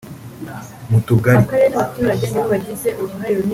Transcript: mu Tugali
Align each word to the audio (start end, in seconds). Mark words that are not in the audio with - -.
mu 0.89 0.99
Tugali 1.07 1.45